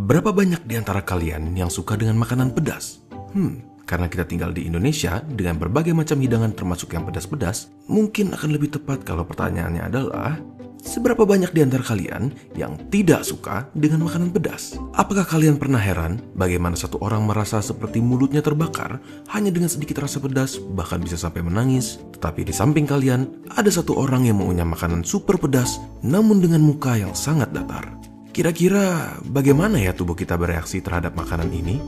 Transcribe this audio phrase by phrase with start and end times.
[0.00, 3.04] Berapa banyak di antara kalian yang suka dengan makanan pedas?
[3.36, 8.48] Hmm, karena kita tinggal di Indonesia dengan berbagai macam hidangan termasuk yang pedas-pedas, mungkin akan
[8.48, 10.40] lebih tepat kalau pertanyaannya adalah
[10.80, 14.80] Seberapa banyak di antara kalian yang tidak suka dengan makanan pedas?
[14.96, 18.96] Apakah kalian pernah heran bagaimana satu orang merasa seperti mulutnya terbakar
[19.28, 22.00] hanya dengan sedikit rasa pedas, bahkan bisa sampai menangis?
[22.16, 26.96] Tetapi di samping kalian, ada satu orang yang mengunyah makanan super pedas, namun dengan muka
[26.96, 28.09] yang sangat datar.
[28.30, 31.82] Kira-kira bagaimana ya tubuh kita bereaksi terhadap makanan ini?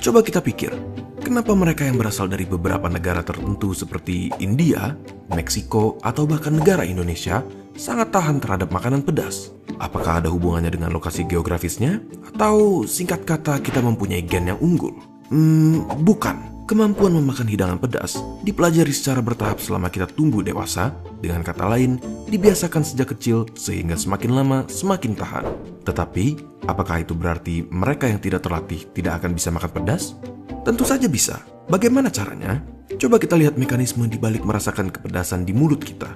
[0.00, 0.72] Coba kita pikir,
[1.20, 4.96] kenapa mereka yang berasal dari beberapa negara tertentu seperti India,
[5.28, 7.44] Meksiko, atau bahkan negara Indonesia
[7.76, 9.52] sangat tahan terhadap makanan pedas?
[9.76, 12.00] Apakah ada hubungannya dengan lokasi geografisnya?
[12.32, 15.19] Atau singkat kata kita mempunyai gen yang unggul?
[15.30, 16.50] Hmm, bukan.
[16.66, 18.14] Kemampuan memakan hidangan pedas
[18.46, 21.98] dipelajari secara bertahap selama kita tumbuh dewasa, dengan kata lain,
[22.30, 25.50] dibiasakan sejak kecil sehingga semakin lama semakin tahan.
[25.82, 26.38] Tetapi,
[26.70, 30.14] apakah itu berarti mereka yang tidak terlatih tidak akan bisa makan pedas?
[30.62, 31.42] Tentu saja bisa.
[31.66, 32.62] Bagaimana caranya?
[32.98, 36.10] Coba kita lihat mekanisme di balik merasakan kepedasan di mulut kita.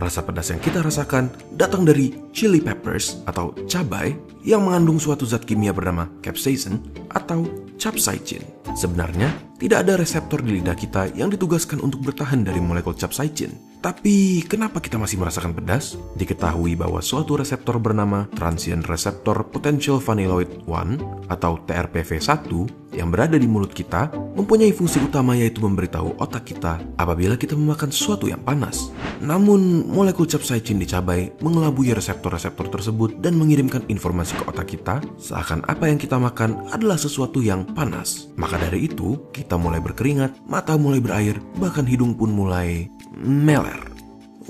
[0.00, 5.44] Rasa pedas yang kita rasakan datang dari chili peppers atau cabai yang mengandung suatu zat
[5.46, 7.44] kimia bernama capsaicin atau
[7.76, 8.59] capsaicin.
[8.74, 9.28] Sebenarnya,
[9.60, 13.69] tidak ada reseptor di lidah kita yang ditugaskan untuk bertahan dari molekul capsaicin.
[13.80, 15.96] Tapi, kenapa kita masih merasakan pedas?
[16.12, 22.44] Diketahui bahwa suatu reseptor bernama Transient Receptor Potential Vanilloid 1 atau TRPV1
[22.92, 27.88] yang berada di mulut kita mempunyai fungsi utama yaitu memberitahu otak kita apabila kita memakan
[27.88, 28.92] sesuatu yang panas.
[29.24, 35.64] Namun, molekul capsaicin di cabai mengelabui reseptor-reseptor tersebut dan mengirimkan informasi ke otak kita seakan
[35.64, 38.28] apa yang kita makan adalah sesuatu yang panas.
[38.36, 43.78] Maka dari itu, kita mulai berkeringat, mata mulai berair, bahkan hidung pun mulai meler.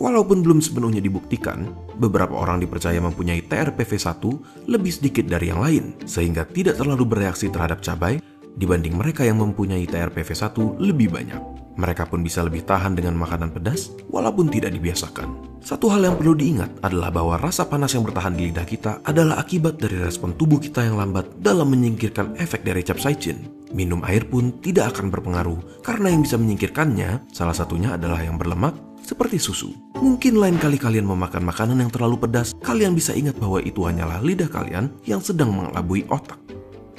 [0.00, 1.66] Walaupun belum sepenuhnya dibuktikan,
[1.98, 4.22] beberapa orang dipercaya mempunyai TRPV1
[4.70, 8.22] lebih sedikit dari yang lain, sehingga tidak terlalu bereaksi terhadap cabai
[8.56, 11.42] dibanding mereka yang mempunyai TRPV1 lebih banyak.
[11.78, 15.60] Mereka pun bisa lebih tahan dengan makanan pedas walaupun tidak dibiasakan.
[15.60, 19.40] Satu hal yang perlu diingat adalah bahwa rasa panas yang bertahan di lidah kita adalah
[19.40, 23.59] akibat dari respon tubuh kita yang lambat dalam menyingkirkan efek dari capsaicin.
[23.70, 28.74] Minum air pun tidak akan berpengaruh karena yang bisa menyingkirkannya salah satunya adalah yang berlemak
[29.06, 29.74] seperti susu.
[29.98, 34.22] Mungkin lain kali kalian memakan makanan yang terlalu pedas, kalian bisa ingat bahwa itu hanyalah
[34.22, 36.38] lidah kalian yang sedang mengelabui otak.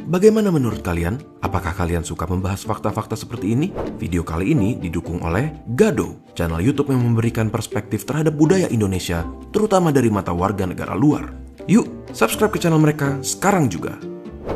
[0.01, 1.21] Bagaimana menurut kalian?
[1.45, 3.69] Apakah kalian suka membahas fakta-fakta seperti ini?
[4.01, 9.21] Video kali ini didukung oleh Gado, channel YouTube yang memberikan perspektif terhadap budaya Indonesia,
[9.53, 11.29] terutama dari mata warga negara luar.
[11.69, 13.93] Yuk, subscribe ke channel mereka sekarang juga.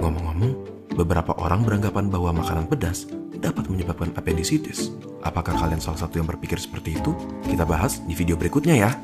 [0.01, 0.54] Ngomong-ngomong,
[0.95, 3.03] Beberapa orang beranggapan bahwa makanan pedas
[3.35, 4.95] dapat menyebabkan appendicitis.
[5.27, 7.11] Apakah kalian salah satu yang berpikir seperti itu?
[7.43, 8.95] Kita bahas di video berikutnya ya.